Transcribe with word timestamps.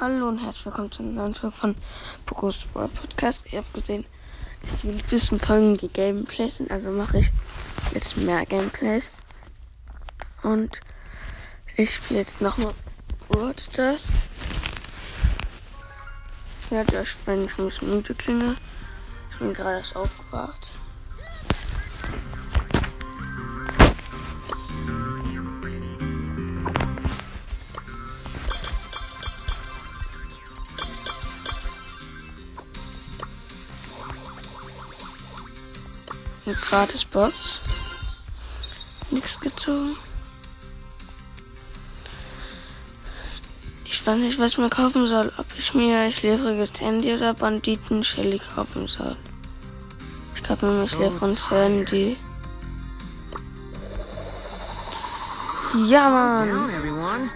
Hallo 0.00 0.28
und 0.28 0.38
herzlich 0.38 0.64
willkommen 0.64 0.90
zu 0.90 1.02
einer 1.02 1.12
neuen 1.12 1.34
Folge 1.34 1.54
von 1.54 1.74
Pokos 2.24 2.66
Podcast. 2.72 3.42
Ich 3.44 3.54
habe 3.54 3.66
gesehen, 3.74 4.06
dass 4.62 4.80
die 4.80 4.86
beliebtesten 4.86 5.38
Folgen 5.38 5.76
die 5.76 5.88
Gameplays 5.88 6.56
sind, 6.56 6.70
also 6.70 6.88
mache 6.90 7.18
ich 7.18 7.30
jetzt 7.92 8.16
mehr 8.16 8.46
Gameplays. 8.46 9.10
Und 10.42 10.80
ich 11.76 11.96
spiele 11.96 12.20
jetzt 12.20 12.40
nochmal 12.40 12.72
Broadstars. 13.28 14.10
Ich 16.62 16.70
werde 16.70 17.00
euch, 17.00 17.14
wenn 17.26 17.44
ich 17.44 17.58
ein 17.58 17.66
bisschen 17.66 17.90
müde 17.90 18.14
klinge. 18.14 18.56
Ich 19.32 19.38
bin 19.38 19.52
gerade 19.52 19.76
erst 19.76 19.96
aufgewacht. 19.96 20.72
Eine 36.50 36.58
gratis 36.58 37.04
Box. 37.04 37.60
Nichts 39.12 39.38
gezogen. 39.38 39.94
Ich 43.84 44.04
weiß 44.04 44.16
nicht, 44.16 44.36
was 44.40 44.52
ich 44.52 44.58
mir 44.58 44.68
kaufen 44.68 45.06
soll. 45.06 45.32
Ob 45.38 45.46
ich 45.56 45.74
mir 45.74 46.10
schläfriges 46.10 46.80
Handy 46.80 47.14
oder 47.14 47.34
Banditen 47.34 48.02
Shelly 48.02 48.40
kaufen 48.40 48.88
soll. 48.88 49.16
Ich 50.34 50.42
kaufe 50.42 50.66
mir 50.66 50.80
ein 50.80 50.88
schläfriges 50.88 51.48
Handy. 51.52 52.16
Ja, 55.86 56.10
Mann. 56.10 57.30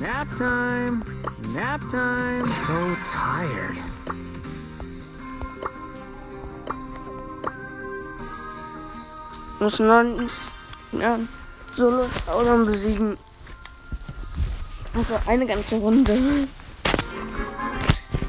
Nap 0.00 0.28
time. 0.36 1.04
Nap 1.54 1.80
time. 1.90 2.44
So 2.66 2.96
tired. 3.12 3.76
Muss 9.60 9.78
noch 9.78 10.04
ja, 10.92 11.18
Solo 11.76 12.08
Showdown 12.26 12.66
besiegen. 12.66 13.16
Also 14.94 15.14
eine 15.26 15.46
ganze 15.46 15.76
Runde. 15.76 16.12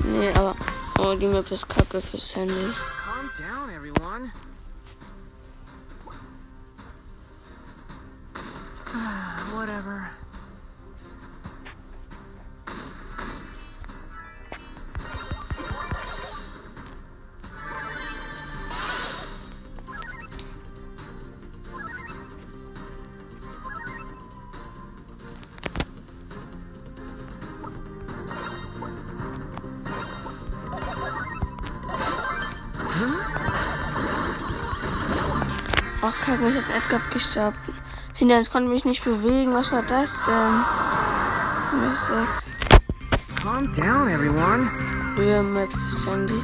Nee, 0.04 0.30
aber. 0.36 0.56
Oh, 1.00 1.14
die 1.16 1.28
Map 1.28 1.52
ist 1.52 1.68
kacke 1.68 2.00
fürs 2.00 2.36
Handy. 2.36 2.54
Ach, 36.08 36.16
kacke, 36.22 36.44
mich 36.44 36.56
hat 36.56 36.66
Edgar 36.70 37.02
gestoppt. 37.12 37.58
Sinja, 38.14 38.40
ich 38.40 38.52
konnte 38.52 38.70
mich 38.70 38.86
nicht 38.86 39.04
bewegen. 39.04 39.56
Was 39.56 39.72
war 39.72 39.82
das 39.82 40.22
denn? 40.22 40.64
Calm 43.42 43.74
down, 43.74 44.08
everyone. 44.10 44.70
Frühe 45.16 45.42
Map 45.42 45.72
fürs 45.72 46.06
Handy. 46.06 46.44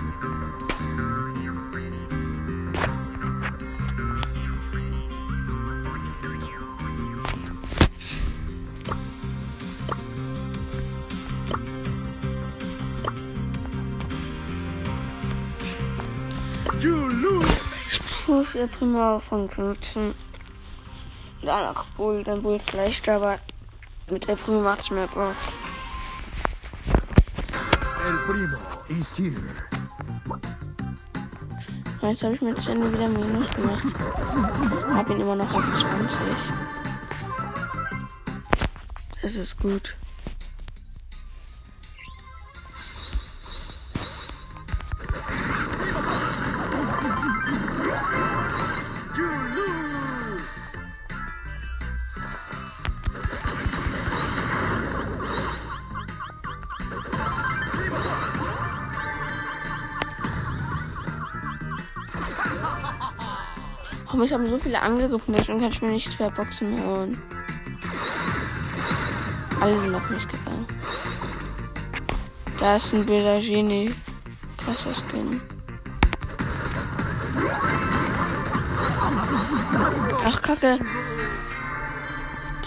Der 18.62 18.68
Prima 18.68 19.18
von 19.18 19.50
15. 19.50 20.14
Danach 21.42 21.86
Bull, 21.98 22.24
dann 22.24 22.44
Bull 22.44 22.58
ist 22.58 22.74
leichter, 22.74 23.16
aber 23.16 23.40
mit 24.12 24.28
der 24.28 24.36
Prima 24.36 24.62
macht 24.62 24.82
es 24.82 24.92
mehr 24.92 25.08
Bock. 25.08 25.34
El 28.06 28.18
primo 28.28 28.58
is 28.88 29.18
here. 29.18 29.42
Jetzt 32.04 32.24
habe 32.24 32.36
ich 32.36 32.42
mit 32.42 32.64
Jenny 32.64 32.92
wieder 32.94 33.08
Minus 33.08 33.50
gemacht. 33.50 33.84
Hab 34.94 35.10
ihn 35.10 35.22
immer 35.22 35.36
noch 35.36 35.52
auf 35.52 35.64
20. 35.64 36.18
Das 39.24 39.36
ist 39.36 39.60
gut. 39.60 39.96
Oh, 64.14 64.18
mich 64.18 64.34
haben 64.34 64.48
so 64.48 64.58
viele 64.58 64.82
angegriffen, 64.82 65.34
deswegen 65.34 65.62
kann 65.62 65.70
ich 65.70 65.82
mir 65.82 65.92
nicht 65.92 66.12
zwei 66.12 66.30
Boxen 66.30 66.84
holen. 66.86 67.22
Alle 69.62 69.80
sind 69.80 69.96
auf 69.96 70.10
mich 70.10 70.28
gegangen. 70.28 70.66
Da 72.60 72.76
ist 72.76 72.94
ein 72.94 73.06
böser 73.06 73.40
Genie. 73.40 73.96
Krasser 74.58 74.94
Skin. 74.94 75.42
Ach, 80.26 80.42
Kacke. 80.42 80.80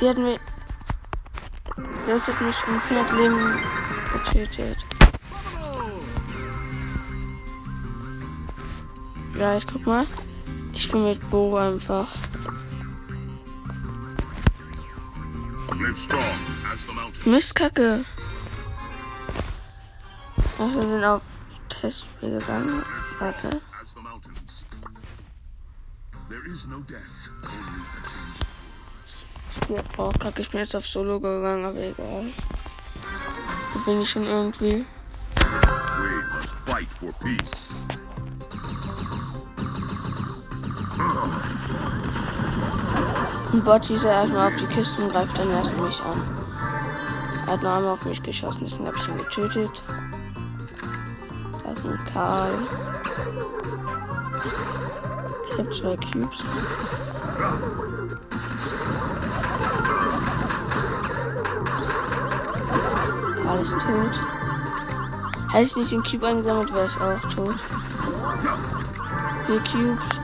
Die 0.00 0.08
hat 0.08 0.18
mir. 0.18 0.38
Das 2.06 2.28
hat 2.28 2.40
mich 2.40 2.56
um 2.66 2.80
400 2.80 3.12
Leben 3.12 3.58
getötet. 4.12 4.93
Ja, 9.44 9.58
ich 9.58 9.66
guck 9.66 9.84
mal. 9.84 10.06
Ich 10.72 10.90
bin 10.90 11.04
mit 11.04 11.20
Bo 11.28 11.54
einfach. 11.58 12.08
Mistkacke. 17.26 18.06
Wir 20.56 20.70
sind 20.70 21.04
auf 21.04 21.20
Testspiel 21.68 22.38
gegangen. 22.38 22.82
Warte. 23.18 23.60
Ja, 29.68 29.82
oh, 29.98 30.10
kacke, 30.18 30.40
ich 30.40 30.48
bin 30.48 30.60
jetzt 30.60 30.74
auf 30.74 30.86
Solo 30.86 31.20
gegangen, 31.20 31.66
aber 31.66 31.80
egal. 31.80 32.32
Gewinne 33.74 34.02
ich 34.04 34.10
schon 34.10 34.24
irgendwie. 34.24 34.86
We 35.36 36.38
must 36.38 36.54
fight 36.64 36.88
for 36.88 37.12
peace. 37.20 37.74
Ein 43.54 43.62
Bot 43.62 43.86
schießt 43.86 44.04
erstmal 44.04 44.48
auf 44.48 44.56
die 44.56 44.66
Kiste 44.66 45.00
und 45.00 45.12
greift 45.12 45.38
dann 45.38 45.48
erst 45.52 45.70
mich 45.80 46.00
an. 46.02 46.20
Er 47.46 47.52
hat 47.52 47.62
nur 47.62 47.70
einmal 47.70 47.92
auf 47.92 48.04
mich 48.04 48.20
geschossen, 48.20 48.64
deswegen 48.64 48.88
habe 48.88 48.96
ich 48.96 49.06
ihn 49.06 49.16
getötet. 49.16 49.82
Da 51.62 51.70
ist 51.70 51.86
ein 51.86 52.00
Karl. 52.12 52.50
Ich 55.52 55.58
habe 55.58 55.70
zwei 55.70 55.96
Cubes. 55.98 56.44
Alles 63.48 63.70
tot. 63.70 64.20
Hätte 65.52 65.62
ich 65.62 65.76
nicht 65.76 65.92
den 65.92 66.02
Cube 66.02 66.26
eingesammelt, 66.26 66.74
wäre 66.74 66.86
ich 66.86 67.00
auch 67.00 67.20
tot. 67.32 67.54
Vier 69.46 69.60
Cubes. 69.60 70.23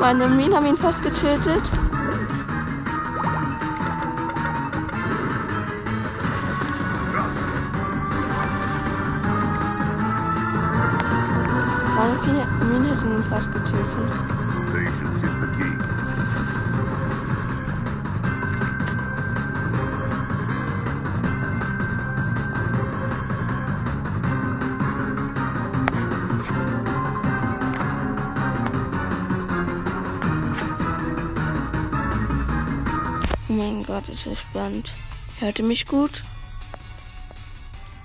meine 0.00 0.26
Minen 0.28 0.54
haben 0.54 0.66
ihn 0.66 0.76
fast 0.76 1.02
getötet. 1.02 1.70
Meine 11.96 12.46
Minen 12.64 12.86
hätten 12.86 13.12
ihn 13.12 13.24
fast 13.24 13.52
getötet. 13.52 14.59
Oh 33.50 33.52
mein 33.52 33.82
Gott, 33.82 34.08
ist 34.08 34.26
das 34.26 34.42
spannend. 34.42 34.92
Hört 35.40 35.58
ihr 35.58 35.64
mich 35.64 35.84
gut? 35.84 36.22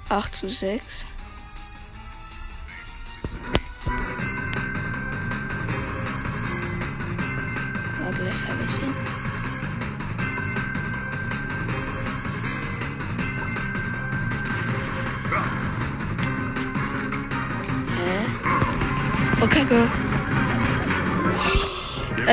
8 0.09 0.35
zu 0.35 0.49
6. 0.49 1.05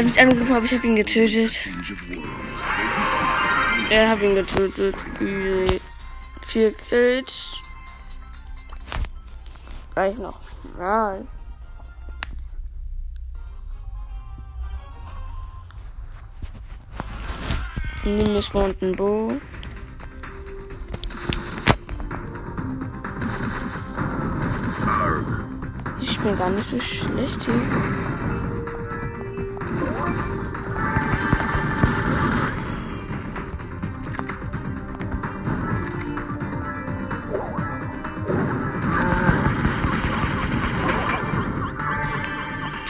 Als 0.02 0.16
ich 0.16 0.20
angegriffen 0.20 0.54
habe, 0.56 0.66
ich 0.66 0.72
habe 0.72 0.84
ihn 0.84 0.96
getötet. 0.96 1.52
Er 3.88 4.08
hat 4.08 4.20
ihn 4.20 4.34
getötet. 4.34 4.96
Vier 6.42 6.72
Kills. 6.72 7.62
Gleich 9.94 10.18
noch. 10.18 10.40
Nein. 10.76 11.28
Minus 18.02 18.52
Mountain 18.52 18.96
Bow. 18.96 19.40
Arg. 24.84 25.24
Ich 26.00 26.18
bin 26.18 26.36
gar 26.36 26.50
nicht 26.50 26.68
so 26.68 26.80
schlecht 26.80 27.44
hier. 27.44 28.11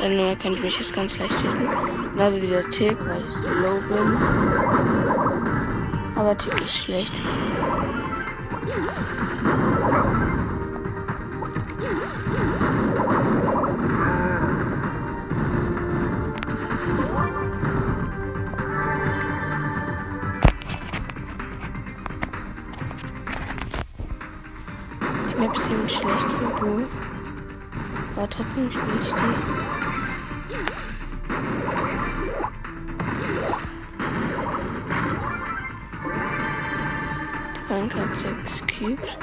Dann 0.02 0.16
Nummer 0.16 0.34
könnte 0.34 0.60
mich 0.62 0.76
jetzt 0.80 0.92
ganz 0.92 1.16
leicht 1.16 1.38
töten. 1.38 1.68
Genauso 2.12 2.42
wie 2.42 2.48
der 2.48 2.68
Tick, 2.70 2.96
weil 3.06 3.20
ich 3.20 3.34
so 3.36 3.48
low 3.54 3.78
bin. 3.88 4.16
Aber 6.16 6.36
Tick 6.36 6.60
ist 6.60 6.76
schlecht. 6.76 7.12
Die 25.30 25.40
Map 25.40 25.56
ist 25.56 25.62
ziemlich 25.62 25.92
schlecht 25.92 26.32
für 26.40 26.60
Bo. 26.60 26.82
Aber 28.16 28.28
trotzdem 28.28 28.68
spiele 28.68 29.00
ich 29.00 29.12
die. 29.12 29.71
Frank 37.92 38.08
hat 38.08 38.16
6 38.16 38.62
Cubes. 38.78 39.18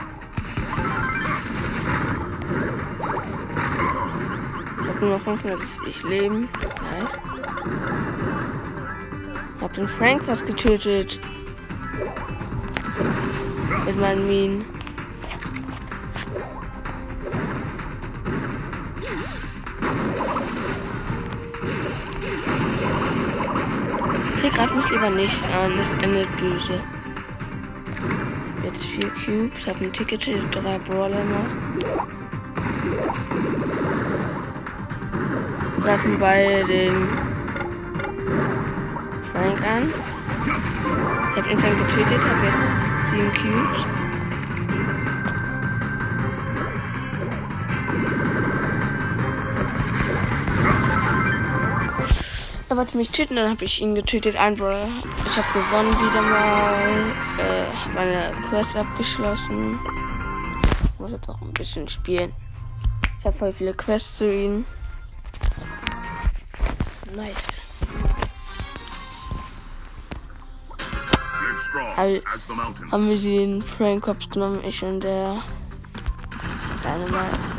Ich 4.81 4.87
hab 4.87 5.01
nur 5.01 5.09
noch 5.09 5.21
560 5.21 6.03
Leben. 6.03 6.49
Nice. 6.51 7.17
Hab 9.59 9.73
den 9.73 9.87
Frank 9.87 10.23
fast 10.23 10.45
getötet. 10.45 11.19
Mit 13.87 13.99
meinen 13.99 14.27
Minen. 14.27 14.65
Okay, 24.37 24.51
greif 24.55 24.75
mich 24.75 24.89
lieber 24.91 25.09
nicht 25.09 25.43
an, 25.55 25.71
das 25.75 26.03
endet 26.03 26.37
böse. 26.37 26.98
Jetzt 28.71 28.85
vier 28.85 29.09
Cubes, 29.25 29.65
hab 29.65 29.81
ein 29.81 29.91
Ticket, 29.91 30.27
drei 30.51 30.77
Brawler 30.87 31.23
noch. 31.23 31.49
Greifen 35.81 36.19
beide 36.19 36.65
den 36.65 37.07
Frank 39.33 39.59
an. 39.65 39.91
Ich 41.31 41.37
hab 41.37 41.51
ihn 41.51 41.59
dann 41.59 41.77
getötet, 41.79 42.21
hab 42.29 42.43
jetzt 42.43 42.63
sieben 43.11 43.31
Cubes. 43.41 43.98
Er 52.69 52.77
wollte 52.77 52.97
mich 52.97 53.09
töten, 53.09 53.35
dann 53.35 53.49
habe 53.49 53.65
ich 53.65 53.81
ihn 53.81 53.95
getötet. 53.95 54.35
Ein 54.35 54.55
Brawler. 54.55 54.87
Ich 55.25 55.35
habe 55.35 55.47
gewonnen 55.53 55.91
wieder 55.91 56.21
mal. 56.21 57.11
Äh, 57.39 57.65
hab 57.75 57.93
meine 57.95 58.31
Quest 58.47 58.75
abgeschlossen. 58.75 59.79
Muss 60.99 61.09
jetzt 61.09 61.27
auch 61.27 61.41
ein 61.41 61.51
bisschen 61.53 61.89
spielen. 61.89 62.31
Ich 63.19 63.25
habe 63.25 63.35
voll 63.35 63.53
viele 63.53 63.73
Quests 63.73 64.17
zu 64.17 64.31
ihm. 64.31 64.65
Nice. 67.15 67.57
Mountains. 72.55 72.91
Haben 72.91 73.09
wir 73.09 73.17
den 73.17 73.61
Frank 73.63 74.07
Hops 74.07 74.29
genommen, 74.29 74.63
ich 74.63 74.83
und 74.83 75.01
der 75.01 75.41
Dynamite. 76.83 77.58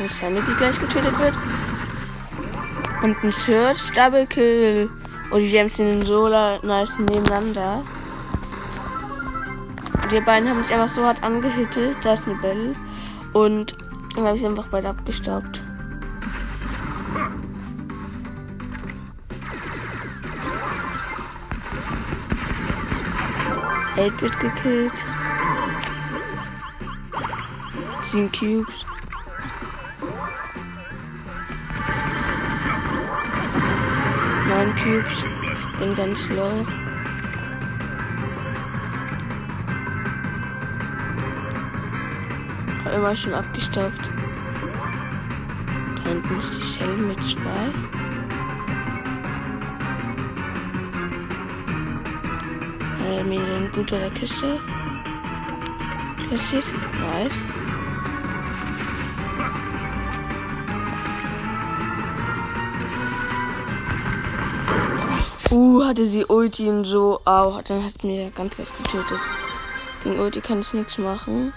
Ist 0.00 0.22
eine 0.22 0.34
Sandy, 0.34 0.42
die 0.50 0.56
gleich 0.56 0.78
getötet 0.78 1.18
wird. 1.18 1.34
Und 3.02 3.16
ein 3.22 3.32
Search 3.32 3.90
Double 3.92 4.26
Kill. 4.26 4.90
Und 5.30 5.40
die 5.40 5.50
Gems 5.50 5.76
sind 5.76 6.04
so 6.04 6.28
nice 6.28 6.98
nebeneinander. 6.98 7.82
Und 10.02 10.12
die 10.12 10.20
beiden 10.20 10.48
haben 10.48 10.62
sich 10.62 10.72
einfach 10.72 10.94
so 10.94 11.04
hart 11.04 11.22
angehittet. 11.22 11.96
Da 12.02 12.14
ist 12.14 12.26
eine 12.26 12.36
Belle. 12.36 12.74
Und 13.32 13.76
dann 14.14 14.24
habe 14.24 14.34
ich 14.34 14.40
sie 14.40 14.46
einfach 14.46 14.66
beide 14.70 14.88
abgestaubt. 14.88 15.62
8 23.98 24.20
wird 24.20 24.40
gekillt. 24.40 24.92
7 28.12 28.30
Cubes. 28.30 28.95
Neun 34.56 34.74
Cubes. 34.76 35.18
Bin 35.78 35.94
ganz 35.96 36.30
low. 36.30 36.64
Hab 42.82 42.94
immer 42.94 43.14
schon 43.14 43.34
abgestaubt. 43.34 44.00
Da 45.96 46.08
hinten 46.08 46.40
ist 46.40 46.54
die 46.54 46.62
Shell 46.62 46.96
mit 46.96 47.22
zwei. 47.22 47.70
Mir 53.28 53.40
ein 53.40 53.70
guter 53.74 53.98
der 53.98 54.10
Kiste. 54.10 54.58
Passiert. 56.30 56.64
Nice. 57.00 57.55
Uh, 65.50 65.84
hatte 65.84 66.06
sie 66.06 66.24
Ulti 66.24 66.68
und 66.68 66.84
so. 66.84 67.20
Au, 67.24 67.60
dann 67.62 67.84
hat 67.84 67.98
sie 68.00 68.08
mir 68.08 68.30
ganz 68.30 68.58
was 68.58 68.76
getötet. 68.76 69.20
Gegen 70.02 70.18
Ulti 70.18 70.40
kann 70.40 70.60
ich 70.60 70.72
nichts 70.74 70.98
machen. 70.98 71.52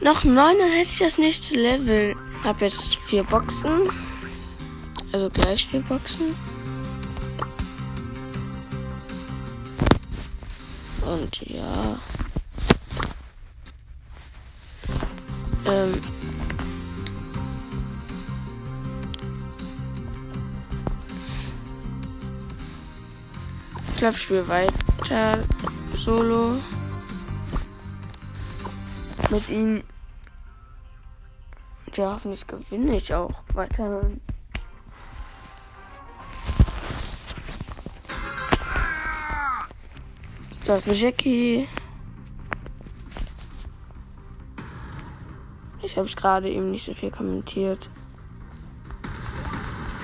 Noch 0.00 0.24
neun, 0.24 0.58
dann 0.58 0.70
hätte 0.70 0.90
ich 0.90 0.98
das 0.98 1.18
nächste 1.18 1.54
Level. 1.54 2.14
Hab 2.44 2.60
jetzt 2.60 2.96
vier 3.06 3.24
Boxen. 3.24 3.90
Also 5.12 5.30
gleich 5.30 5.66
vier 5.66 5.80
Boxen. 5.80 6.36
Und 11.06 11.40
ja. 11.46 11.98
Ähm. 15.66 16.00
Ich 23.88 23.96
glaube, 23.96 24.14
ich 24.14 24.22
spiele 24.22 24.48
weiter 24.48 25.38
solo 25.94 26.60
mit 29.30 29.48
ihm. 29.48 29.82
Ja, 31.94 32.12
hoffentlich 32.12 32.46
gewinne 32.46 32.98
ich 32.98 33.12
auch 33.14 33.32
weiterhin. 33.54 34.20
Das 40.66 40.86
ist 40.86 41.00
Jackie. 41.00 41.66
Ich 45.86 45.96
habe 45.96 46.08
gerade 46.08 46.50
eben 46.50 46.72
nicht 46.72 46.84
so 46.84 46.94
viel 46.94 47.12
kommentiert. 47.12 47.88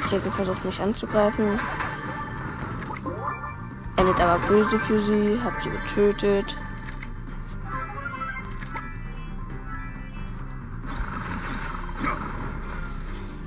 Jackie 0.08 0.30
versucht 0.30 0.64
mich 0.64 0.80
anzugreifen. 0.80 1.58
Endet 3.96 4.20
aber 4.20 4.38
böse 4.46 4.78
für 4.78 5.00
sie, 5.00 5.40
hab 5.42 5.60
sie 5.60 5.70
getötet. 5.70 6.56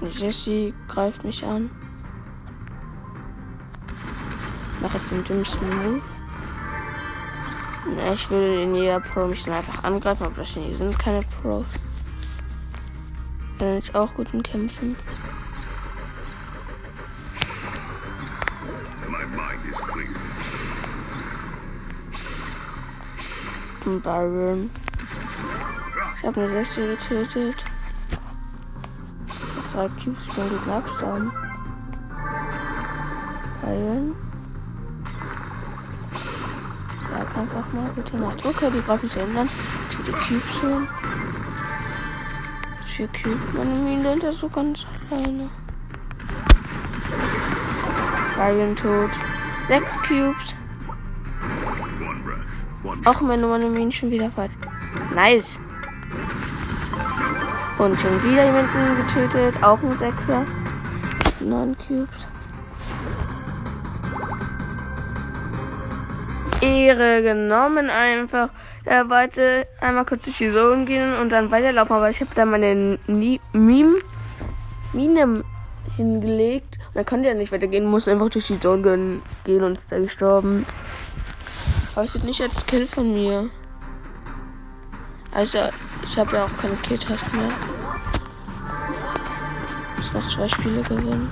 Jesse 0.01 0.73
greift 0.89 1.23
mich 1.23 1.45
an. 1.45 1.71
Mach 4.81 4.93
jetzt 4.93 5.09
den 5.09 5.23
dümmsten 5.23 5.69
Move. 5.69 6.01
Ich 8.13 8.29
würde 8.29 8.63
in 8.63 8.75
jeder 8.75 8.99
Pro 8.99 9.25
mich 9.25 9.45
dann 9.45 9.53
einfach 9.53 9.85
angreifen, 9.85 10.25
aber 10.25 10.35
das 10.35 10.51
sind 10.51 10.99
keine 10.99 11.21
Pros. 11.41 11.65
Bin 13.57 13.77
ich 13.77 13.95
auch 13.95 14.13
gut 14.13 14.33
in 14.33 14.43
Kämpfen. 14.43 14.97
Und 23.85 24.03
Byron. 24.03 24.69
Ich 26.17 26.25
habe 26.25 26.41
eine 26.41 26.53
Jesse 26.53 26.88
getötet. 26.88 27.63
Das 29.55 29.71
drei 29.71 29.88
Cubes 29.89 30.25
bin 30.35 30.50
geklappt 30.50 31.01
haben. 31.01 31.31
Byron. 33.62 34.15
Sag 37.09 37.38
einfach 37.38 37.74
mal 37.74 37.89
bitte 37.95 38.17
nach 38.17 38.35
Drucker, 38.35 38.71
die 38.71 38.81
greifen 38.81 39.09
zu 39.09 39.19
ändern. 39.19 39.50
Ich 39.89 39.97
will 40.00 40.05
die 40.05 40.12
Cubes 40.12 40.62
holen. 40.63 40.88
Vier 42.95 43.09
Cubes, 43.09 43.53
meine 43.53 43.71
Mine 43.71 44.09
sind 44.09 44.23
ja 44.23 44.31
so 44.31 44.47
ganz 44.47 44.85
alleine. 45.11 45.49
Byron 48.37 48.73
tot. 48.77 49.09
Sechs 49.67 49.97
Cubes. 50.07 50.55
Auch 53.03 53.19
meine 53.19 53.47
meine 53.47 53.65
Minen 53.65 53.91
schon 53.91 54.11
wieder 54.11 54.31
fort. 54.31 54.51
Nice. 55.13 55.59
Und 57.79 57.99
schon 57.99 58.23
wieder 58.23 58.45
jemanden 58.45 58.95
getötet. 58.95 59.61
Auch 59.61 59.83
ein 59.83 59.97
Sechser. 59.97 60.45
Neun 61.41 61.75
Cubes. 61.85 62.29
Ehre 66.61 67.21
genommen 67.23 67.89
einfach. 67.89 68.51
Er 68.85 69.09
wollte 69.09 69.67
einmal 69.81 70.05
kurz 70.05 70.25
durch 70.25 70.37
die 70.37 70.51
Zone 70.51 70.85
gehen 70.85 71.17
und 71.17 71.31
dann 71.31 71.49
weiterlaufen, 71.49 71.95
aber 71.95 72.09
ich 72.11 72.21
habe 72.21 72.31
da 72.35 72.45
meine 72.45 72.99
Ni 73.07 73.41
Meme 73.51 73.95
Mine 74.93 75.43
hingelegt. 75.95 76.77
Und 76.87 76.95
dann 76.95 77.05
konnte 77.05 77.27
er 77.27 77.35
nicht 77.35 77.51
weitergehen, 77.51 77.85
musste 77.85 78.11
einfach 78.11 78.29
durch 78.29 78.47
die 78.47 78.59
Zone 78.59 79.21
gehen, 79.43 79.63
und 79.63 79.77
ist 79.77 79.91
da 79.91 79.99
gestorben. 79.99 80.65
Aber 81.95 82.05
es 82.05 82.13
sieht 82.13 82.23
nicht 82.23 82.41
als 82.41 82.65
Kill 82.65 82.85
von 82.85 83.11
mir. 83.13 83.49
Also, 85.31 85.59
ich 86.03 86.17
habe 86.17 86.35
ja 86.35 86.45
auch 86.45 86.57
keine 86.57 86.75
Kill-Taste 86.75 87.35
mehr. 87.35 87.49
Ich 89.99 90.13
noch 90.13 90.29
zwei 90.29 90.47
Spiele 90.47 90.81
gewinnen. 90.83 91.29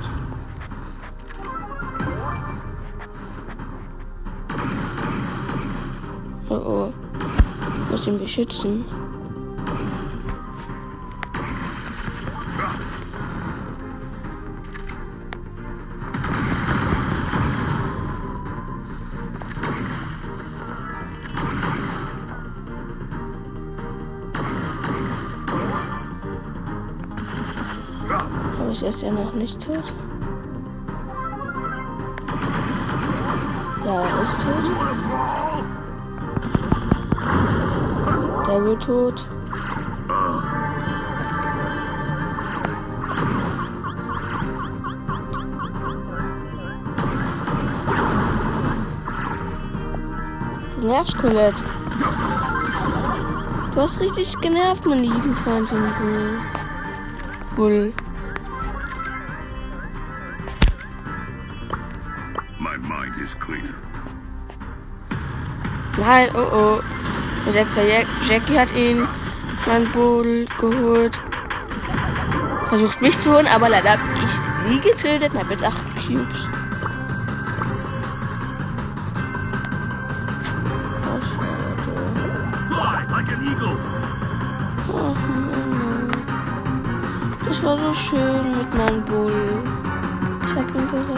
Muss 8.03 8.07
ihn 8.09 8.19
beschützen. 8.19 8.83
Aber 28.59 28.69
ist 28.69 29.01
ja 29.01 29.11
noch 29.13 29.33
nicht 29.33 29.61
tot. 29.61 29.93
Ja, 33.85 34.01
er 34.01 34.23
ist 34.23 34.41
tot. 34.41 35.52
Wird 38.61 38.83
tot. 38.83 39.25
Colette. 51.23 51.63
Du 53.73 53.81
hast 53.81 53.99
richtig 53.99 54.39
genervt, 54.41 54.85
mein 54.85 55.03
lieben 55.03 55.33
Freund 55.33 55.71
und 55.71 55.95
Bull. 55.97 56.39
Bull. 57.55 57.93
My 62.59 62.77
mind 62.77 63.15
is 63.23 63.33
clear. 63.39 63.73
Nein, 65.97 66.29
oh 66.35 66.49
oh. 66.51 67.02
Der 67.45 67.53
sechster 67.53 67.83
Jack 67.85 68.07
Jackie 68.27 68.57
hat 68.57 68.71
ihn, 68.73 69.07
mein 69.67 69.91
Bull, 69.91 70.45
geholt. 70.59 71.17
Versucht 72.67 73.01
mich 73.01 73.19
zu 73.19 73.33
holen, 73.33 73.47
aber 73.47 73.69
leider 73.69 73.91
habe 73.91 74.01
ich 74.23 74.31
sie 74.69 74.79
getötet 74.89 75.33
und 75.33 75.39
habe 75.39 75.51
jetzt 75.51 75.63
acht 75.63 75.77
Cubes. 75.95 76.47
Ach. 84.95 85.15
Das 87.45 87.63
war 87.63 87.77
so 87.77 87.93
schön 87.93 88.57
mit 88.57 88.73
meinem 88.73 89.05
Bull. 89.05 89.63
Ich 90.47 90.55
hab 90.55 90.75
ihn 90.75 90.89
gerettet. 90.89 91.12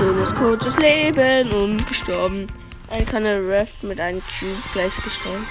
Schönes, 0.00 0.34
kurzes 0.34 0.78
Leben 0.78 1.52
und 1.52 1.86
gestorben. 1.86 2.46
Ein 2.88 3.04
kleiner 3.04 3.36
Ref 3.46 3.82
mit 3.82 4.00
einem 4.00 4.22
Cube 4.22 4.56
gleich 4.72 4.96
gestorben. 5.02 5.44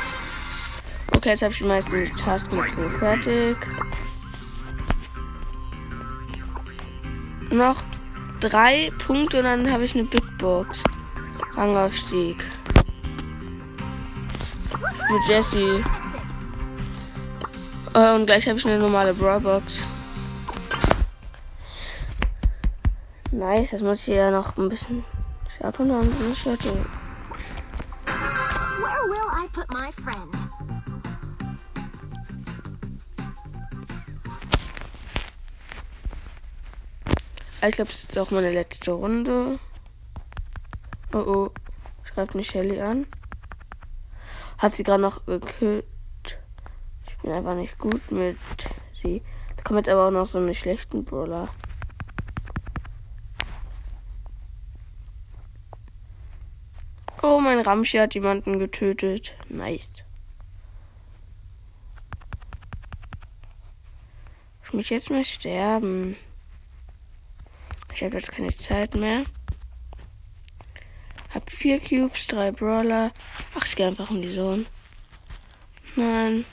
Okay, 1.15 1.29
jetzt 1.29 1.44
habe 1.44 1.53
ich 1.53 1.60
die 1.60 1.68
meisten 1.68 2.15
Tasks 2.18 2.50
mit 2.51 2.91
fertig. 2.94 3.56
Noch 7.51 7.84
drei 8.39 8.91
Punkte 9.06 9.38
und 9.38 9.44
dann 9.44 9.72
habe 9.72 9.86
ich 9.86 9.94
eine 9.94 10.06
Big 10.06 10.24
Box. 10.39 10.82
Rangaufstieg. 11.56 12.44
Mit 15.12 15.27
Jesse. 15.27 15.84
Äh, 17.94 18.15
und 18.15 18.25
gleich 18.25 18.48
habe 18.48 18.58
ich 18.58 18.65
eine 18.65 18.79
normale 18.79 19.13
Brawlbox. 19.13 19.77
Nice, 23.31 23.69
das 23.69 23.81
muss 23.81 24.07
ich 24.07 24.15
ja 24.15 24.31
noch 24.31 24.57
ein 24.57 24.69
bisschen 24.69 25.05
schärfer 25.55 25.86
machen. 25.86 26.36
Schärfer. 26.36 26.74
Where 28.05 29.03
will 29.07 29.29
I 29.31 29.48
put 29.53 29.69
my 29.69 29.91
friend? 29.91 30.36
Ich 37.62 37.75
glaube, 37.75 37.91
das 37.91 38.03
ist 38.03 38.17
auch 38.17 38.31
meine 38.31 38.51
letzte 38.51 38.91
Runde. 38.91 39.59
Oh 41.13 41.17
oh. 41.17 41.51
Schreibt 42.05 42.33
mich 42.33 42.48
Shelly 42.48 42.81
an. 42.81 43.05
Hab 44.57 44.74
sie 44.74 44.83
gerade 44.83 45.03
noch 45.03 45.25
gekillt. 45.27 45.86
Ich 47.05 47.17
bin 47.21 47.31
einfach 47.31 47.53
nicht 47.53 47.77
gut 47.77 48.12
mit 48.12 48.39
sie. 49.00 49.21
Da 49.55 49.63
kommen 49.63 49.77
jetzt 49.77 49.89
aber 49.89 50.07
auch 50.07 50.12
noch 50.12 50.25
so 50.25 50.39
eine 50.39 50.55
schlechten 50.55 51.05
Brawler. 51.05 51.48
Mein 57.60 57.66
Ramschi 57.66 57.98
hat 57.98 58.13
jemanden 58.13 58.58
getötet. 58.58 59.36
Nice. 59.50 60.06
Ich 64.63 64.72
muss 64.72 64.88
jetzt 64.88 65.10
mal 65.10 65.25
sterben. 65.25 66.16
Ich 67.94 68.01
habe 68.01 68.16
jetzt 68.16 68.32
keine 68.32 68.56
Zeit 68.56 68.96
mehr. 68.96 69.25
Hab 71.34 71.51
vier 71.51 71.82
Cubes, 71.82 72.28
drei 72.28 72.50
Brawler. 72.51 73.12
Ach, 73.56 73.66
ich 73.66 73.75
gehe 73.75 73.88
einfach 73.88 74.10
in 74.10 74.22
die 74.22 74.34
Zone. 74.34 74.66
Nein. 75.98 76.46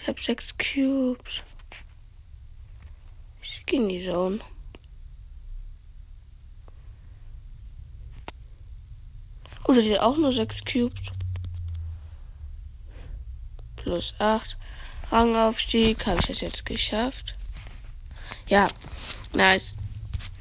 Ich 0.00 0.08
habe 0.08 0.18
sechs 0.18 0.54
Cubes. 0.56 1.42
Ich 3.42 3.66
gehe 3.66 3.82
in 3.82 3.90
die 3.90 4.02
Zone. 4.02 4.40
Oh, 9.68 9.72
da 9.72 9.80
steht 9.80 9.98
auch 9.98 10.16
nur 10.16 10.32
sechs 10.32 10.64
Cubes. 10.64 11.10
Plus 13.74 14.14
acht. 14.18 14.56
Rangaufstieg. 15.10 16.06
Habe 16.06 16.20
ich 16.20 16.26
das 16.26 16.40
jetzt 16.40 16.64
geschafft? 16.64 17.34
Ja, 18.46 18.68
nice. 19.32 19.76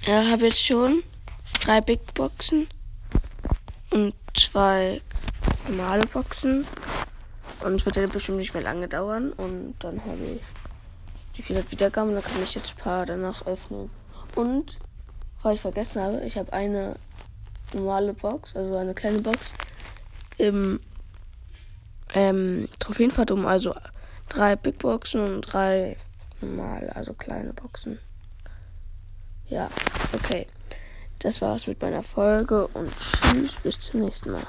Ich 0.02 0.10
habe 0.10 0.46
jetzt 0.46 0.64
schon 0.64 1.02
drei 1.62 1.82
Big 1.82 2.14
Boxen 2.14 2.68
und 3.90 4.14
zwei 4.36 5.02
normale 5.68 6.06
Boxen. 6.06 6.68
Und 7.62 7.76
es 7.76 7.86
wird 7.86 7.96
ja 7.96 8.06
bestimmt 8.06 8.38
nicht 8.38 8.54
mehr 8.54 8.62
lange 8.62 8.88
dauern. 8.88 9.32
Und 9.32 9.74
dann 9.80 10.02
habe 10.06 10.24
ich 10.24 10.42
die 11.38 11.42
400 11.42 11.72
Wiedergaben. 11.72 12.14
Dann 12.14 12.24
kann 12.24 12.44
ich 12.44 12.54
jetzt 12.54 12.76
ein 12.78 12.84
paar 12.84 13.08
danach 13.08 13.48
öffnen. 13.48 13.90
Und, 14.36 14.78
weil 15.42 15.56
ich 15.56 15.62
vergessen 15.62 16.00
habe, 16.04 16.24
ich 16.26 16.38
habe 16.38 16.54
eine 16.54 16.96
normale 17.76 18.14
Box, 18.14 18.56
also 18.56 18.78
eine 18.78 18.94
kleine 18.94 19.20
Box 19.20 19.54
im 20.38 20.80
ähm, 22.14 22.68
Trophäenverdumm, 22.80 23.46
also 23.46 23.76
drei 24.30 24.56
Big 24.56 24.80
Boxen 24.80 25.36
und 25.36 25.42
drei 25.42 25.98
normal, 26.42 26.90
also 26.96 27.14
kleine 27.14 27.54
Boxen. 27.54 28.00
Ja, 29.50 29.70
okay. 30.14 30.48
Das 31.20 31.42
war's 31.42 31.68
mit 31.68 31.82
meiner 31.82 32.04
Folge 32.04 32.68
und 32.68 32.92
tschüss, 33.00 33.54
bis 33.64 33.80
zum 33.80 34.02
nächsten 34.02 34.32
Mal. 34.32 34.42